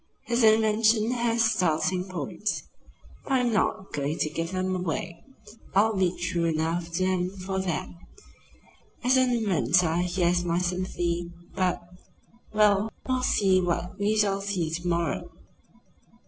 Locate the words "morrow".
14.87-15.29